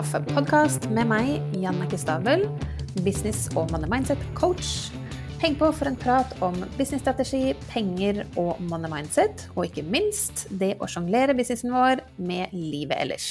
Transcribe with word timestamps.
kaffepodkast 0.00 0.86
med 0.96 1.10
meg, 1.10 1.42
Jannicke 1.60 1.98
Stabel, 2.00 2.46
business- 3.04 3.50
og 3.52 3.68
money 3.68 3.88
mindset-coach. 3.90 4.94
Heng 5.42 5.56
på 5.60 5.68
for 5.76 5.90
en 5.90 5.98
prat 6.00 6.30
om 6.40 6.54
businessstrategi, 6.78 7.52
penger 7.68 8.22
og 8.40 8.62
money 8.70 8.88
mindset, 8.88 9.44
og 9.52 9.66
ikke 9.66 9.84
minst 9.84 10.46
det 10.62 10.78
å 10.80 10.88
sjonglere 10.88 11.34
businessen 11.36 11.74
vår 11.74 12.00
med 12.16 12.54
livet 12.56 12.96
ellers. 12.96 13.26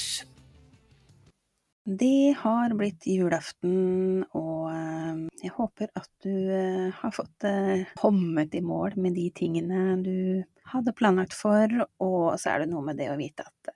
Det 1.89 2.36
har 2.38 2.75
blitt 2.78 3.07
julaften, 3.10 4.28
og 4.38 4.70
eh, 4.70 5.24
jeg 5.42 5.56
håper 5.56 5.89
at 5.97 6.11
du 6.21 6.36
eh, 6.54 6.92
har 7.00 7.15
fått 7.15 7.47
eh, 7.50 7.88
kommet 7.97 8.54
i 8.54 8.61
mål 8.61 9.00
med 9.01 9.18
de 9.18 9.25
tingene 9.33 9.97
du 10.06 10.46
hadde 10.70 10.93
planlagt 10.93 11.33
for, 11.33 11.74
og 11.97 12.38
så 12.38 12.54
er 12.54 12.61
det 12.61 12.70
noe 12.75 12.86
med 12.92 13.01
det 13.01 13.10
å 13.10 13.18
vite 13.18 13.47
at 13.47 13.74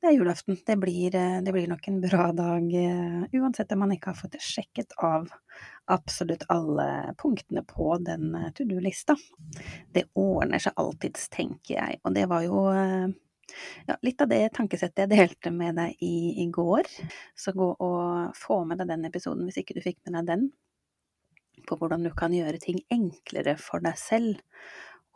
det 0.00 0.08
er 0.08 0.14
julaften. 0.14 0.56
Det 0.66 0.76
blir, 0.78 1.14
eh, 1.14 1.40
det 1.42 1.52
blir, 1.52 1.66
nok 1.68 1.88
en 1.88 2.00
bra 2.00 2.32
dag, 2.32 2.74
eh, 2.74 3.22
uansett 3.32 3.72
om 3.72 3.78
man 3.78 3.92
ikke 3.92 4.12
har 4.12 4.14
fått 4.14 4.38
sjekket 4.40 4.92
av 4.98 5.30
absolutt 5.86 6.44
alle 6.48 7.14
punktene 7.18 7.64
på 7.66 7.96
den 8.04 8.34
eh, 8.34 8.50
to 8.54 8.64
do-lista. 8.64 9.16
Det 9.92 10.06
ordner 10.14 10.62
seg 10.62 10.72
alltids, 10.76 11.28
tenker 11.28 11.74
jeg, 11.74 12.00
og 12.04 12.14
det 12.14 12.28
var 12.30 12.46
jo 12.46 12.62
ja, 13.88 13.96
litt 14.02 14.20
av 14.20 14.28
det 14.28 14.52
tankesettet 14.54 15.06
jeg 15.06 15.12
delte 15.16 15.50
med 15.50 15.74
deg 15.80 15.96
i, 16.04 16.44
i 16.44 16.46
går. 16.46 16.86
Så 17.34 17.52
gå 17.56 17.72
og 17.74 18.36
få 18.38 18.62
med 18.64 18.78
deg 18.78 18.92
den 18.92 19.08
episoden 19.08 19.48
hvis 19.48 19.62
ikke 19.64 19.78
du 19.78 19.82
fikk 19.82 19.98
med 20.06 20.20
deg 20.20 20.30
den, 20.30 20.50
på 21.66 21.76
hvordan 21.76 22.06
du 22.06 22.12
kan 22.14 22.32
gjøre 22.32 22.60
ting 22.62 22.78
enklere 22.92 23.56
for 23.58 23.82
deg 23.82 23.98
selv 23.98 24.38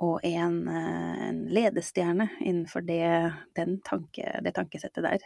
og 0.03 0.25
en, 0.27 0.57
eh, 0.69 1.29
en 1.29 1.45
ledestjerne 1.55 2.29
innenfor 2.41 2.85
det, 2.87 3.07
tanke, 3.87 4.41
det, 4.43 4.55
tankesettet 4.57 5.07
der, 5.07 5.23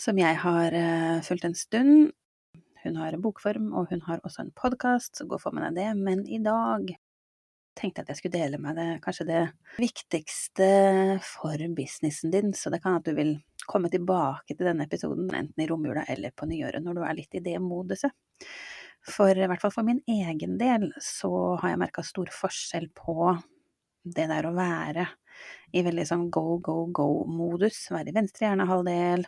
som 0.00 0.18
jeg 0.18 0.38
har 0.40 0.72
uh, 0.72 1.20
fulgt 1.20 1.44
en 1.44 1.54
stund. 1.54 2.12
Hun 2.80 2.96
har 2.96 3.12
en 3.12 3.20
bokform, 3.20 3.72
og 3.76 3.90
hun 3.92 4.00
har 4.06 4.22
også 4.24 4.46
en 4.46 4.54
podkast, 4.56 5.18
så 5.18 5.28
gå 5.28 5.36
for 5.42 5.52
meg 5.52 5.74
det. 5.76 5.90
Men 5.98 6.24
i 6.24 6.40
dag 6.40 6.88
tenkte 7.76 8.00
jeg 8.00 8.06
at 8.06 8.12
jeg 8.14 8.20
skulle 8.20 8.38
dele 8.38 8.60
med 8.62 8.80
deg 8.80 9.02
kanskje 9.04 9.28
det 9.28 9.42
viktigste 9.76 10.70
for 11.24 11.60
businessen 11.76 12.32
din, 12.32 12.54
så 12.56 12.72
det 12.72 12.80
kan 12.82 12.98
at 12.98 13.06
du 13.06 13.12
vil 13.16 13.36
komme 13.68 13.92
tilbake 13.92 14.56
til 14.56 14.66
denne 14.66 14.88
episoden 14.88 15.28
enten 15.36 15.62
i 15.62 15.68
romjula 15.68 16.06
eller 16.08 16.32
på 16.32 16.48
nyåret, 16.48 16.82
når 16.82 16.96
du 16.96 17.04
er 17.04 17.18
litt 17.20 17.36
i 17.36 17.44
det 17.44 17.58
moduset. 17.62 18.16
For 19.08 19.32
i 19.32 19.46
hvert 19.48 19.62
fall 19.62 19.72
for 19.72 19.86
min 19.86 20.02
egen 20.08 20.58
del 20.60 20.90
så 21.00 21.30
har 21.60 21.72
jeg 21.72 21.80
merka 21.80 22.04
stor 22.04 22.28
forskjell 22.34 22.90
på 22.96 23.30
det 24.02 24.26
der 24.30 24.48
å 24.48 24.54
være 24.56 25.06
i 25.76 25.82
veldig 25.86 26.06
sånn 26.08 26.28
go, 26.32 26.58
go, 26.64 26.84
go-modus, 26.94 27.82
være 27.92 28.10
i 28.10 28.16
venstre 28.16 28.48
hjernehalvdel, 28.48 29.26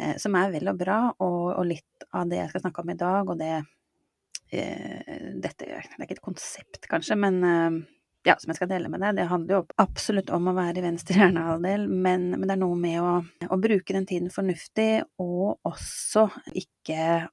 eh, 0.00 0.14
som 0.20 0.36
er 0.38 0.52
vel 0.52 0.70
og 0.72 0.80
bra, 0.80 0.98
og, 1.14 1.40
og, 1.54 1.64
litt 1.68 2.08
av 2.12 2.28
det 2.30 2.42
jeg 2.42 2.52
skal 2.52 2.66
snakke 2.66 2.84
om 2.84 2.92
i 2.92 3.00
dag, 3.00 3.32
og 3.32 3.40
det 3.40 3.54
eh, 3.54 5.30
Dette 5.40 5.66
det 5.66 5.74
er 5.74 6.04
ikke 6.04 6.18
et 6.18 6.24
konsept, 6.24 6.84
kanskje, 6.90 7.16
men 7.18 7.40
eh, 7.48 7.78
ja, 8.24 8.36
som 8.40 8.52
jeg 8.52 8.60
skal 8.60 8.70
dele 8.70 8.90
med 8.92 9.02
deg, 9.04 9.18
det 9.18 9.28
handler 9.28 9.58
jo 9.58 9.62
absolutt 9.82 10.30
om 10.32 10.48
å 10.48 10.56
være 10.56 10.80
i 10.80 10.84
venstre 10.84 11.18
hjernehalvdel, 11.20 11.88
men, 11.88 12.30
men, 12.36 12.46
det 12.48 12.56
er 12.56 12.62
noe 12.62 12.78
med 12.80 13.00
å, 13.02 13.14
å 13.52 13.60
bruke 13.60 13.96
den 13.96 14.08
tiden 14.08 14.30
fornuftig, 14.32 15.04
og 15.20 15.58
også 15.68 16.28
ikke 16.56 17.26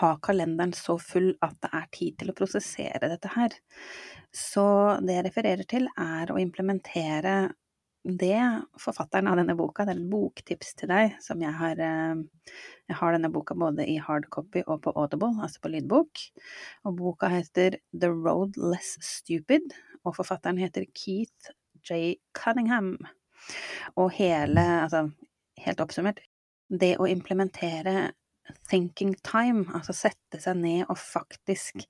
ha 0.00 0.14
kalenderen 0.22 0.72
så 0.76 0.96
full 0.98 1.34
at 1.44 1.56
det 1.62 1.70
er 1.76 1.90
tid 1.92 2.16
til 2.20 2.32
å 2.32 2.36
prosessere 2.36 3.10
dette 3.10 3.32
her. 3.34 3.52
Så 4.34 4.64
det 5.04 5.18
jeg 5.18 5.26
refererer 5.28 5.68
til, 5.68 5.88
er 6.00 6.32
å 6.32 6.40
implementere 6.40 7.52
det 8.04 8.40
forfatteren 8.76 9.30
av 9.30 9.38
denne 9.40 9.54
boka, 9.56 9.86
det 9.86 9.94
er 9.94 10.00
et 10.02 10.10
boktips 10.12 10.74
til 10.76 10.90
deg, 10.92 11.14
som 11.24 11.40
jeg 11.40 11.56
har 11.56 11.78
eh, 11.80 12.18
Jeg 12.84 12.98
har 12.98 13.14
denne 13.14 13.30
boka 13.32 13.54
både 13.56 13.86
i 13.88 13.94
hardcopy 13.96 14.60
og 14.66 14.82
på 14.84 14.92
Audible, 14.92 15.32
altså 15.40 15.62
på 15.64 15.70
lydbok. 15.72 16.24
Og 16.84 16.98
boka 16.98 17.30
heter 17.32 17.78
The 17.96 18.10
Road 18.12 18.58
Less 18.60 18.98
Stupid, 19.00 19.72
og 20.04 20.18
forfatteren 20.18 20.60
heter 20.60 20.84
Keith 20.92 21.54
J. 21.80 22.18
Cunningham. 22.36 22.98
Og 23.96 24.12
hele, 24.18 24.66
altså 24.84 25.06
helt 25.64 25.80
oppsummert, 25.80 26.20
det 26.68 26.98
å 27.00 27.08
implementere 27.08 28.12
thinking 28.70 29.14
time, 29.24 29.66
altså 29.74 29.94
sette 29.96 30.40
seg 30.42 30.58
ned 30.60 30.84
og 30.88 30.98
faktisk 31.00 31.84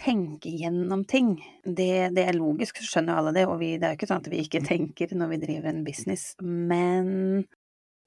tenke 0.00 0.52
gjennom 0.54 1.04
ting. 1.08 1.34
Det, 1.64 2.10
det 2.16 2.26
er 2.26 2.38
logisk, 2.38 2.80
så 2.80 2.96
skjønner 2.96 3.20
alle 3.20 3.34
det, 3.36 3.46
og 3.48 3.58
vi, 3.60 3.74
det 3.78 3.88
er 3.88 3.94
jo 3.94 4.00
ikke 4.00 4.10
sånn 4.10 4.22
at 4.22 4.30
vi 4.32 4.44
ikke 4.44 4.64
tenker 4.66 5.16
når 5.16 5.34
vi 5.34 5.40
driver 5.44 5.72
en 5.72 5.82
business, 5.86 6.32
men 6.40 7.42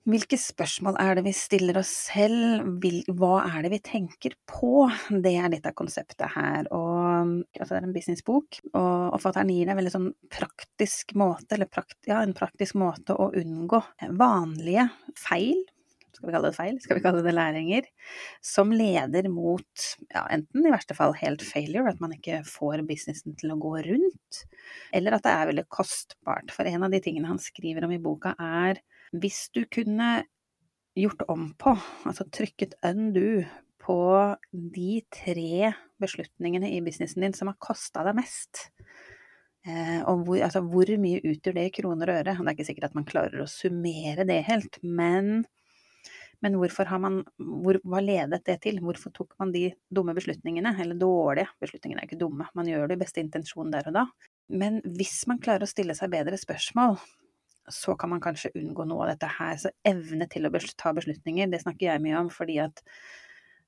hvilke 0.04 0.36
spørsmål 0.36 0.98
er 1.00 1.16
det 1.16 1.22
vi 1.30 1.32
stiller 1.36 1.78
oss 1.80 1.92
selv, 2.10 2.82
hva 3.16 3.38
er 3.46 3.64
det 3.64 3.70
vi 3.72 3.80
tenker 3.88 4.34
på? 4.50 4.90
Det 5.24 5.32
er 5.40 5.48
litt 5.54 5.68
av 5.70 5.76
konseptet 5.80 6.26
her. 6.34 6.68
Og, 6.76 7.38
altså 7.56 7.70
det 7.70 7.78
er 7.78 7.88
en 7.88 7.96
businessbok, 7.96 8.60
og 8.74 9.14
forfatteren 9.14 9.54
gir 9.54 9.64
deg 9.64 9.72
en 9.72 9.80
veldig 9.80 9.94
sånn 9.94 10.10
praktisk 10.34 11.16
måte, 11.20 11.56
eller 11.56 11.72
prakt, 11.72 12.02
ja, 12.10 12.20
en 12.20 12.36
praktisk 12.36 12.76
måte 12.82 13.16
å 13.16 13.30
unngå 13.40 13.80
vanlige 14.20 14.90
feil 15.24 15.64
skal 16.18 16.30
vi 16.30 16.36
kalle 16.36 16.50
det 16.52 16.58
feil, 16.58 16.80
skal 16.84 16.98
vi 16.98 17.04
kalle 17.04 17.24
det 17.26 17.34
læringer, 17.34 17.88
som 18.44 18.74
leder 18.74 19.30
mot 19.34 19.86
ja, 20.14 20.26
enten 20.34 20.68
i 20.68 20.74
verste 20.74 20.98
fall 20.98 21.16
helt 21.20 21.44
failure, 21.46 21.90
at 21.92 22.02
man 22.04 22.16
ikke 22.16 22.44
får 22.48 22.86
businessen 22.90 23.38
til 23.40 23.54
å 23.54 23.60
gå 23.62 23.76
rundt, 23.88 24.44
eller 24.96 25.18
at 25.18 25.26
det 25.26 25.34
er 25.34 25.50
veldig 25.52 25.66
kostbart. 25.74 26.54
For 26.54 26.70
en 26.70 26.86
av 26.88 26.94
de 26.94 27.02
tingene 27.04 27.32
han 27.32 27.42
skriver 27.42 27.88
om 27.88 27.96
i 27.96 28.02
boka 28.04 28.36
er 28.40 28.82
hvis 29.14 29.48
du 29.54 29.64
kunne 29.70 30.24
gjort 30.98 31.26
om 31.30 31.50
på, 31.58 31.74
altså 32.06 32.26
trykket 32.30 32.78
undo 32.86 33.44
på 33.84 34.00
de 34.54 35.02
tre 35.12 35.74
beslutningene 36.00 36.70
i 36.72 36.84
businessen 36.86 37.26
din 37.26 37.36
som 37.36 37.50
har 37.50 37.60
kosta 37.62 38.06
deg 38.06 38.16
mest, 38.22 38.70
Eh, 39.64 40.00
og 40.12 40.26
hvor, 40.28 40.40
altså, 40.44 40.60
hvor, 40.68 40.90
mye 41.00 41.22
utgjør 41.24 41.56
det 41.56 41.68
i 41.70 41.74
kroner 41.78 42.10
og 42.12 42.18
øre? 42.20 42.36
Det 42.36 42.44
er 42.44 42.56
ikke 42.58 42.68
sikkert 42.68 42.90
at 42.90 42.98
man 42.98 43.08
klarer 43.08 43.44
å 43.44 43.50
summere 43.50 44.26
det 44.28 44.42
helt, 44.50 44.80
men 44.84 45.46
men 46.44 46.58
hvorfor 46.60 46.90
har 46.92 47.00
man, 47.00 47.22
hvor, 47.40 47.78
hva 47.88 48.02
ledet 48.04 48.42
det 48.44 48.58
til? 48.66 48.82
Hvorfor 48.84 49.14
tok 49.16 49.34
man 49.40 49.54
de 49.54 49.70
dumme 49.94 50.16
beslutningene? 50.18 50.74
Eller 50.84 51.00
dårlige, 51.00 51.48
beslutningene 51.64 52.04
er 52.04 52.10
ikke 52.10 52.20
dumme, 52.20 52.50
man 52.58 52.68
gjør 52.68 52.90
det 52.92 52.98
i 52.98 53.04
beste 53.06 53.24
intensjon 53.24 53.72
der 53.72 53.88
og 53.88 53.96
da. 53.96 54.08
Men 54.52 54.82
hvis 54.98 55.22
man 55.32 55.40
klarer 55.44 55.64
å 55.64 55.72
stille 55.72 55.96
seg 55.96 56.12
bedre 56.12 56.40
spørsmål, 56.40 56.98
så 57.72 57.96
kan 57.96 58.12
man 58.12 58.22
kanskje 58.24 58.52
unngå 58.60 58.84
noe 58.90 59.06
av 59.06 59.14
dette 59.14 59.30
her. 59.38 59.56
Så 59.62 59.72
evne 59.88 60.28
til 60.32 60.48
å 60.48 60.52
ta 60.76 60.92
beslutninger, 60.96 61.48
det 61.48 61.64
snakker 61.64 61.94
jeg 61.94 62.04
mye 62.04 62.20
om, 62.20 62.32
fordi 62.34 62.60
at 62.64 62.84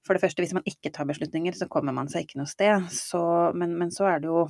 for 0.05 0.13
det 0.13 0.21
første, 0.21 0.43
hvis 0.43 0.53
man 0.53 0.67
ikke 0.69 0.91
tar 0.93 1.07
beslutninger, 1.09 1.55
så 1.57 1.69
kommer 1.71 1.95
man 1.95 2.11
seg 2.11 2.27
ikke 2.27 2.41
noe 2.41 2.49
sted. 2.49 2.91
Så, 2.93 3.21
men, 3.57 3.73
men, 3.79 3.93
så 3.95 4.09
er 4.11 4.21
det 4.21 4.29
jo 4.29 4.43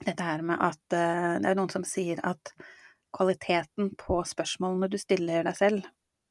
dette 0.00 0.24
her 0.24 0.42
med 0.44 0.58
at 0.60 0.82
uh, 0.96 1.36
det 1.42 1.52
er 1.52 1.58
noen 1.58 1.72
som 1.72 1.84
sier 1.86 2.20
at 2.26 2.50
kvaliteten 3.16 3.92
på 4.00 4.18
spørsmålene 4.26 4.90
du 4.92 4.98
stiller 5.00 5.46
deg 5.46 5.56
selv, 5.56 5.86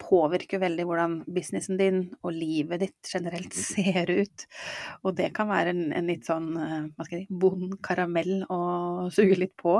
påvirker 0.06 0.62
veldig 0.62 0.86
hvordan 0.88 1.18
businessen 1.34 1.80
din 1.82 2.00
og 2.22 2.34
livet 2.36 2.86
ditt 2.86 3.12
generelt 3.12 3.56
ser 3.58 4.12
ut. 4.12 4.48
Og 5.04 5.18
det 5.18 5.32
kan 5.36 5.50
være 5.52 5.74
en, 5.74 5.86
en 5.98 6.10
litt 6.12 6.30
sånn 6.30 6.50
eh, 6.62 6.80
hva 6.94 7.08
skal 7.08 7.20
jeg 7.20 7.28
si, 7.28 7.40
vond 7.42 7.78
karamell 7.86 8.46
å 8.54 8.62
suge 9.14 9.40
litt 9.42 9.56
på. 9.62 9.80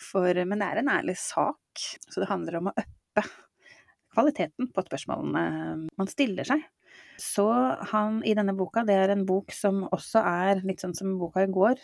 For, 0.00 0.44
men 0.48 0.62
det 0.62 0.70
er 0.70 0.80
en 0.80 0.92
ærlig 0.94 1.18
sak, 1.20 1.86
så 2.08 2.22
det 2.22 2.30
handler 2.30 2.60
om 2.60 2.70
å 2.70 2.76
uppe 2.78 3.26
kvaliteten 4.14 4.70
på 4.74 4.84
spørsmålene 4.86 5.42
man 5.86 6.10
stiller 6.10 6.48
seg. 6.48 6.64
Så 7.20 7.46
han 7.90 8.22
i 8.24 8.32
denne 8.34 8.54
boka, 8.56 8.82
det 8.88 8.96
er 8.96 9.12
en 9.12 9.26
bok 9.28 9.52
som 9.52 9.82
også 9.92 10.22
er, 10.24 10.62
litt 10.66 10.80
sånn 10.82 10.96
som 10.96 11.18
boka 11.20 11.44
i 11.44 11.50
går, 11.52 11.80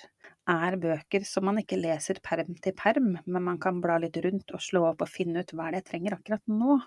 er 0.49 0.76
bøker 0.81 1.26
som 1.28 1.44
man 1.49 1.60
ikke 1.60 1.78
leser 1.78 2.22
perm 2.25 2.55
til 2.62 2.75
perm, 2.79 3.17
men 3.26 3.44
man 3.44 3.61
kan 3.62 3.82
bla 3.85 3.99
litt 4.02 4.17
rundt 4.25 4.55
og 4.56 4.64
slå 4.64 4.87
opp 4.93 5.05
og 5.05 5.12
finne 5.12 5.43
ut 5.43 5.52
hva 5.52 5.69
det 5.69 5.82
er 5.82 5.82
jeg 5.82 5.88
trenger 5.90 6.17
akkurat 6.17 6.44
nå. 6.49 6.79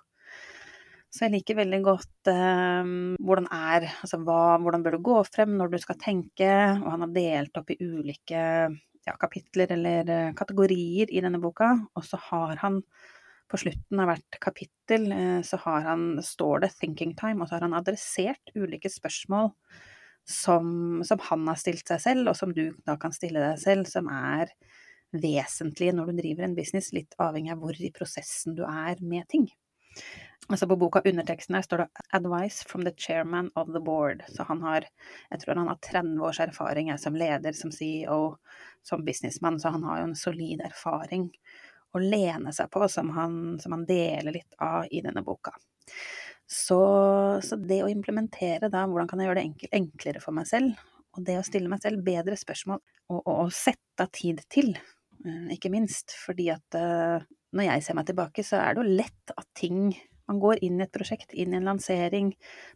Så 1.10 1.26
jeg 1.26 1.34
liker 1.34 1.58
veldig 1.58 1.80
godt 1.86 2.30
eh, 2.30 2.90
hvordan 3.26 3.48
er 3.50 3.88
Altså 3.90 4.20
hva, 4.22 4.60
hvordan 4.62 4.84
bør 4.86 4.98
du 4.98 5.06
gå 5.08 5.16
frem 5.26 5.56
når 5.58 5.72
du 5.74 5.80
skal 5.82 5.98
tenke, 6.02 6.50
og 6.84 6.90
han 6.94 7.06
har 7.08 7.16
delt 7.16 7.58
opp 7.58 7.74
i 7.74 7.80
ulike 7.82 8.44
ja, 9.08 9.16
kapitler 9.18 9.74
eller 9.74 10.12
eh, 10.14 10.34
kategorier 10.38 11.10
i 11.10 11.24
denne 11.26 11.42
boka, 11.42 11.72
og 11.98 12.06
så 12.06 12.20
har 12.30 12.62
han 12.62 12.84
på 13.50 13.58
slutten 13.58 14.02
av 14.02 14.12
hvert 14.12 14.38
kapittel 14.44 15.10
eh, 15.16 15.40
så 15.46 15.58
har 15.66 15.88
han, 15.88 16.12
står 16.22 16.66
det 16.66 16.74
'thinking 16.76 17.16
time', 17.18 17.42
og 17.42 17.50
så 17.50 17.58
har 17.58 17.66
han 17.66 17.78
adressert 17.80 18.54
ulike 18.54 18.92
spørsmål 18.94 19.50
som, 20.30 21.02
som 21.04 21.22
han 21.32 21.48
har 21.50 21.58
stilt 21.58 21.90
seg 21.90 22.04
selv, 22.04 22.30
og 22.30 22.38
som 22.38 22.54
du 22.54 22.68
da 22.86 23.00
kan 23.02 23.16
stille 23.16 23.42
deg 23.42 23.58
selv, 23.62 23.90
som 23.90 24.12
er 24.14 24.54
vesentlige 25.10 25.96
når 25.98 26.12
du 26.12 26.20
driver 26.22 26.46
en 26.46 26.58
business, 26.58 26.94
litt 26.94 27.18
avhengig 27.18 27.56
av 27.56 27.64
hvor 27.64 27.74
i 27.74 27.90
prosessen 27.96 28.54
du 28.54 28.62
er 28.68 29.02
med 29.02 29.26
ting. 29.32 29.50
Altså 30.48 30.66
på 30.66 30.78
boka 30.82 31.02
underteksten 31.06 31.56
her 31.56 31.66
står 31.66 31.84
det 31.84 32.04
'Advice 32.18 32.66
from 32.68 32.86
the 32.86 32.94
chairman 32.98 33.52
of 33.56 33.68
the 33.68 33.82
board'. 33.86 34.24
Så 34.34 34.44
han 34.44 34.62
har, 34.62 34.86
jeg 35.32 35.40
tror 35.40 35.56
han 35.56 35.68
har 35.68 35.76
30 35.76 36.22
års 36.26 36.40
erfaring 36.40 36.98
som 36.98 37.16
leder, 37.16 37.54
som 37.54 37.72
CEO, 37.72 38.38
som 38.84 39.06
businessmann, 39.06 39.60
så 39.60 39.70
han 39.70 39.84
har 39.84 40.00
jo 40.00 40.08
en 40.10 40.16
solid 40.16 40.62
erfaring 40.62 41.30
å 41.94 42.00
lene 42.00 42.54
seg 42.54 42.70
på, 42.72 42.88
som 42.90 43.10
han, 43.10 43.60
som 43.60 43.72
han 43.72 43.86
deler 43.86 44.32
litt 44.32 44.58
av 44.58 44.88
i 44.92 45.02
denne 45.02 45.22
boka. 45.26 45.54
Så, 46.50 46.82
så 47.46 47.56
det 47.56 47.84
å 47.84 47.90
implementere 47.90 48.72
da 48.74 48.86
hvordan 48.88 49.10
kan 49.10 49.22
jeg 49.22 49.30
gjøre 49.30 49.44
det 49.44 49.70
enklere 49.72 50.22
for 50.22 50.34
meg 50.34 50.48
selv, 50.50 50.78
og 51.14 51.26
det 51.26 51.38
å 51.38 51.46
stille 51.46 51.70
meg 51.70 51.82
selv 51.84 52.02
bedre 52.06 52.38
spørsmål, 52.38 52.82
og, 53.10 53.20
og, 53.20 53.36
og 53.46 53.54
sette 53.54 54.06
av 54.06 54.10
tid 54.14 54.42
til, 54.50 54.74
ikke 55.54 55.70
minst, 55.74 56.14
fordi 56.26 56.48
at 56.54 56.78
når 57.54 57.66
jeg 57.66 57.86
ser 57.86 57.98
meg 57.98 58.08
tilbake, 58.10 58.46
så 58.46 58.62
er 58.62 58.76
det 58.76 58.84
jo 58.84 58.98
lett 59.02 59.34
at 59.36 59.48
ting 59.58 59.90
man 60.30 60.42
går 60.42 60.62
inn 60.66 60.80
i 60.80 60.86
et 60.86 60.94
prosjekt, 60.94 61.34
inn 61.34 61.54
i 61.54 61.58
en 61.60 61.70
lansering, 61.72 62.30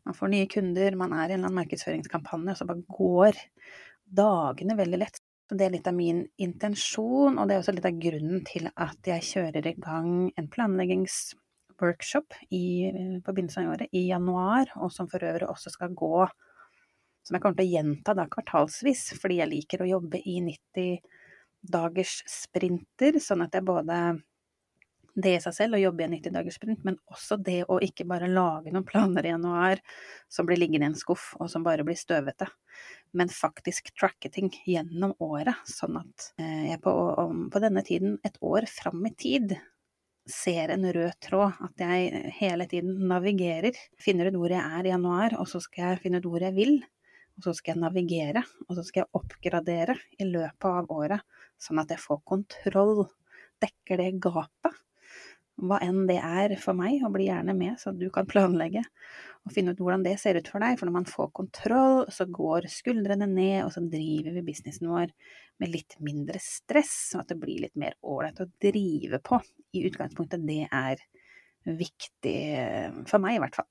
man 0.08 0.18
får 0.18 0.32
nye 0.34 0.50
kunder, 0.50 0.98
man 1.00 1.14
er 1.14 1.28
i 1.30 1.36
en 1.36 1.44
eller 1.44 1.52
annen 1.52 1.60
markedsføringskampanje, 1.62 2.56
og 2.56 2.60
så 2.60 2.68
bare 2.70 2.98
går 2.98 3.40
dagene 4.24 4.78
veldig 4.80 5.00
lett. 5.04 5.22
Det 5.54 5.68
er 5.68 5.74
litt 5.76 5.88
av 5.90 5.94
min 5.94 6.24
intensjon, 6.42 7.38
og 7.38 7.46
det 7.46 7.56
er 7.56 7.62
også 7.62 7.76
litt 7.76 7.86
av 7.86 8.00
grunnen 8.02 8.42
til 8.48 8.70
at 8.72 9.10
jeg 9.12 9.28
kjører 9.28 9.70
i 9.70 9.76
gang 9.78 10.12
en 10.40 10.50
planleggingsworkshop 10.50 12.40
i, 12.50 12.66
på 13.22 13.36
begynnelsen 13.36 13.68
av 13.68 13.76
året, 13.76 13.94
i 13.94 14.08
januar, 14.08 14.72
og 14.82 14.90
som 14.96 15.10
for 15.12 15.22
øvrig 15.28 15.50
også 15.52 15.76
skal 15.76 15.94
gå, 15.94 16.26
som 17.24 17.38
jeg 17.38 17.44
kommer 17.44 17.60
til 17.60 17.70
å 17.70 17.76
gjenta 17.78 18.16
da 18.18 18.26
kvartalsvis, 18.32 19.12
fordi 19.22 19.44
jeg 19.44 19.52
liker 19.52 19.84
å 19.84 19.92
jobbe 19.94 20.24
i 20.26 20.40
90 20.44 21.22
dagers 21.64 22.22
sprinter, 22.28 23.20
sånn 23.24 23.46
at 23.46 23.54
jeg 23.56 23.68
både 23.68 24.00
det 25.14 25.36
i 25.38 25.42
seg 25.44 25.54
selv, 25.56 25.78
å 25.78 25.82
jobbe 25.82 26.04
i 26.04 26.08
en 26.08 26.16
90-dagerssprint, 26.16 26.82
men 26.88 26.98
også 27.14 27.38
det 27.46 27.60
å 27.70 27.78
ikke 27.86 28.06
bare 28.10 28.30
lage 28.32 28.74
noen 28.74 28.86
planer 28.88 29.28
i 29.28 29.34
januar 29.34 29.82
som 30.32 30.48
blir 30.50 30.58
liggende 30.58 30.88
i 30.88 30.92
en 30.92 30.98
skuff, 30.98 31.34
og 31.40 31.52
som 31.52 31.66
bare 31.66 31.86
blir 31.86 31.98
støvete, 32.00 32.48
men 33.14 33.30
faktisk 33.30 33.92
tracke 33.94 34.32
ting 34.34 34.50
gjennom 34.66 35.14
året, 35.22 35.62
sånn 35.70 36.00
at 36.02 36.32
eh, 36.42 36.72
jeg 36.72 36.82
på, 36.82 36.96
på 37.54 37.62
denne 37.62 37.86
tiden, 37.86 38.18
et 38.26 38.40
år 38.42 38.66
fram 38.70 39.06
i 39.06 39.14
tid, 39.14 39.54
ser 40.30 40.72
en 40.72 40.88
rød 40.96 41.18
tråd, 41.22 41.58
at 41.68 41.84
jeg 41.84 42.34
hele 42.40 42.66
tiden 42.72 42.96
navigerer, 43.10 43.76
finner 44.02 44.32
ut 44.32 44.40
hvor 44.40 44.54
jeg 44.56 44.64
er 44.64 44.88
i 44.88 44.94
januar, 44.94 45.36
og 45.38 45.50
så 45.52 45.62
skal 45.62 45.94
jeg 45.94 46.04
finne 46.06 46.24
ut 46.24 46.30
hvor 46.32 46.46
jeg 46.46 46.56
vil, 46.56 46.78
og 47.38 47.48
så 47.48 47.54
skal 47.58 47.74
jeg 47.74 47.82
navigere, 47.84 48.44
og 48.68 48.78
så 48.78 48.86
skal 48.88 49.04
jeg 49.04 49.20
oppgradere 49.20 49.98
i 50.22 50.28
løpet 50.30 50.70
av 50.70 50.90
året, 50.94 51.26
sånn 51.62 51.82
at 51.82 51.92
jeg 51.94 52.02
får 52.02 52.22
kontroll. 52.30 53.06
Dekker 53.62 54.00
det 54.00 54.10
gapet? 54.24 54.82
Hva 55.62 55.78
enn 55.86 56.08
det 56.10 56.18
er 56.18 56.56
for 56.62 56.78
meg, 56.78 57.04
og 57.04 57.14
bli 57.16 57.28
gjerne 57.28 57.56
med, 57.58 57.78
så 57.82 57.94
du 57.96 58.08
kan 58.14 58.28
planlegge 58.34 58.84
og 59.44 59.52
finne 59.52 59.74
ut 59.74 59.82
hvordan 59.84 60.06
det 60.06 60.16
ser 60.22 60.38
ut 60.40 60.48
for 60.48 60.64
deg. 60.64 60.78
For 60.80 60.88
når 60.88 60.96
man 60.96 61.10
får 61.10 61.32
kontroll, 61.36 62.06
så 62.14 62.28
går 62.32 62.70
skuldrene 62.72 63.28
ned, 63.28 63.66
og 63.66 63.74
så 63.76 63.84
driver 63.84 64.38
vi 64.38 64.46
businessen 64.48 64.92
vår 64.92 65.12
med 65.62 65.74
litt 65.74 65.98
mindre 66.04 66.40
stress, 66.42 66.96
og 67.14 67.24
at 67.24 67.34
det 67.34 67.42
blir 67.42 67.66
litt 67.66 67.76
mer 67.80 67.98
ålreit 68.02 68.40
å 68.44 68.50
drive 68.64 69.20
på. 69.24 69.42
I 69.76 69.84
utgangspunktet, 69.90 70.46
det 70.48 70.64
er 70.70 71.04
viktig 71.64 72.40
for 73.10 73.24
meg, 73.24 73.38
i 73.38 73.44
hvert 73.44 73.60
fall. 73.60 73.70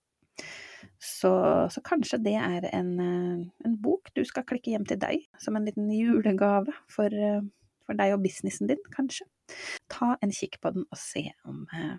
Så, 1.02 1.32
så 1.72 1.82
kanskje 1.84 2.20
det 2.22 2.36
er 2.38 2.66
en, 2.72 2.92
en, 3.00 3.74
bok 3.82 4.10
du 4.16 4.22
skal 4.26 4.46
klikke 4.48 4.72
hjem 4.74 4.86
til 4.88 5.00
deg, 5.02 5.26
som 5.40 5.56
en 5.56 5.66
liten 5.66 5.90
julegave 5.92 6.74
for, 6.90 7.12
for 7.86 7.98
deg 7.98 8.14
og 8.14 8.22
businessen 8.24 8.70
din, 8.70 8.82
kanskje. 8.94 9.26
Ta 9.92 10.14
en 10.20 10.32
kikk 10.34 10.60
på 10.62 10.74
den 10.76 10.88
og 10.88 11.00
se 11.00 11.26
om 11.48 11.66
eh, 11.76 11.98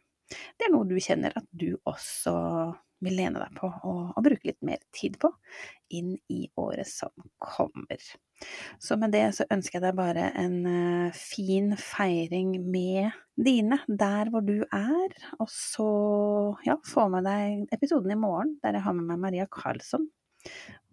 det 0.57 0.67
er 0.67 0.73
noe 0.73 0.87
du 0.87 0.97
kjenner 1.01 1.35
at 1.37 1.45
du 1.51 1.75
også 1.89 2.33
vil 3.03 3.17
lene 3.19 3.41
deg 3.41 3.55
på 3.57 3.67
og, 3.67 4.13
og, 4.13 4.19
bruke 4.23 4.47
litt 4.47 4.61
mer 4.65 4.81
tid 4.95 5.17
på 5.21 5.29
inn 5.93 6.13
i 6.31 6.45
året 6.59 6.87
som 6.87 7.11
kommer. 7.41 7.99
Så 8.81 8.97
med 8.99 9.13
det 9.15 9.25
så 9.37 9.47
ønsker 9.51 9.77
jeg 9.77 9.85
deg 9.85 9.97
bare 9.97 10.29
en 10.39 10.55
uh, 10.65 11.15
fin 11.15 11.73
feiring 11.79 12.55
med 12.63 13.13
dine 13.35 13.79
der 13.87 14.31
hvor 14.31 14.45
du 14.45 14.63
er, 14.63 15.15
og 15.39 15.49
så 15.51 15.89
ja, 16.67 16.77
få 16.87 17.07
med 17.11 17.27
deg 17.27 17.75
episoden 17.75 18.15
i 18.15 18.19
morgen 18.19 18.57
der 18.63 18.79
jeg 18.79 18.87
har 18.87 18.97
med 18.97 19.09
meg 19.11 19.23
Maria 19.27 19.49
Karlsson. 19.51 20.07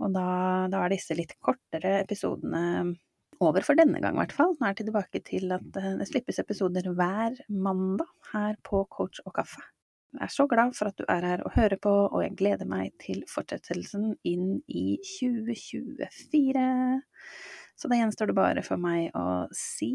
Og 0.01 0.13
da, 0.15 0.27
da 0.71 0.85
er 0.85 0.95
disse 0.95 1.17
litt 1.19 1.37
kortere 1.43 2.01
episodene 2.05 2.93
over 3.41 3.65
for 3.65 3.79
denne 3.79 4.01
gang, 4.03 4.17
i 4.17 4.23
hvert 4.23 4.37
fall. 4.37 4.55
Nå 4.59 4.67
er 4.67 4.75
jeg 4.75 4.87
tilbake 4.87 5.23
til 5.27 5.53
at 5.57 5.77
eh, 5.81 5.93
det 6.01 6.09
slippes 6.09 6.41
episoder 6.43 6.91
hver 6.97 7.39
mandag 7.49 8.09
her 8.35 8.59
på 8.67 8.85
Coach 8.93 9.23
og 9.25 9.35
kaffe. 9.41 9.63
Jeg 10.11 10.27
er 10.27 10.33
så 10.35 10.47
glad 10.51 10.73
for 10.75 10.91
at 10.91 10.99
du 10.99 11.05
er 11.09 11.23
her 11.23 11.43
og 11.47 11.55
hører 11.55 11.79
på, 11.83 11.91
og 12.11 12.23
jeg 12.25 12.37
gleder 12.39 12.67
meg 12.67 12.91
til 12.99 13.23
fortsettelsen 13.31 14.17
inn 14.27 14.59
i 14.67 14.99
2024. 15.07 16.65
Så 17.79 17.89
da 17.89 17.99
gjenstår 18.01 18.33
det 18.33 18.37
bare 18.37 18.65
for 18.67 18.83
meg 18.83 19.15
å 19.17 19.47
si 19.55 19.95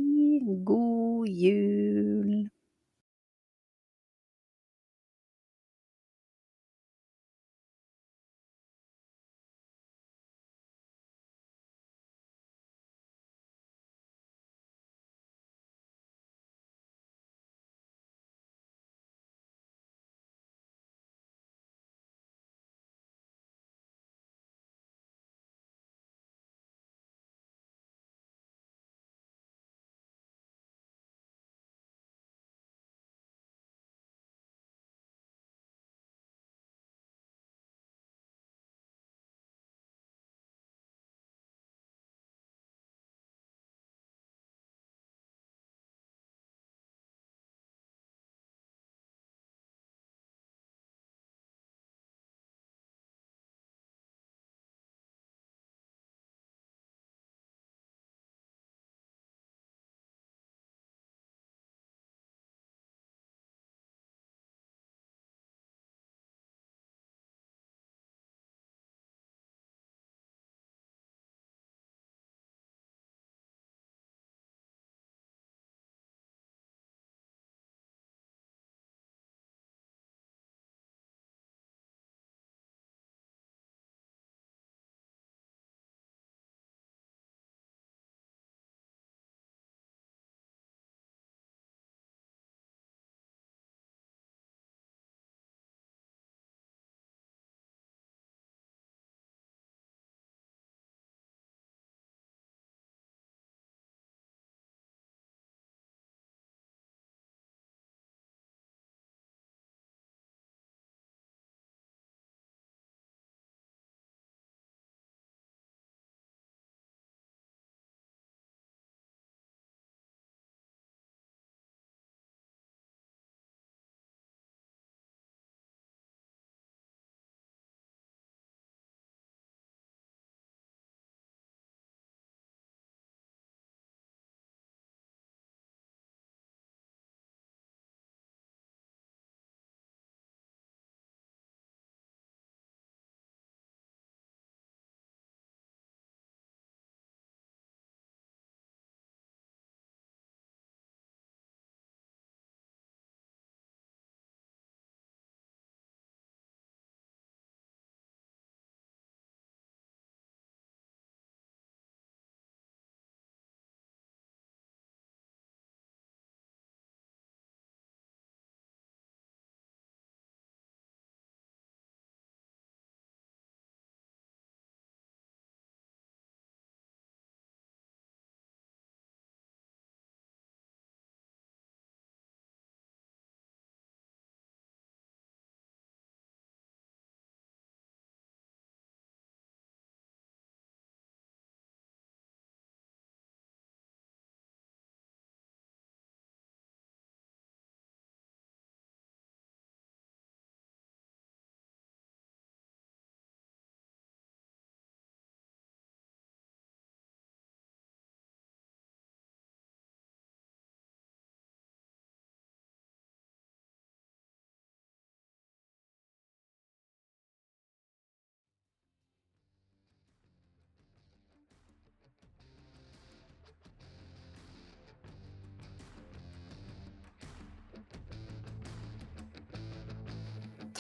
god 0.66 1.28
jul. 1.30 2.46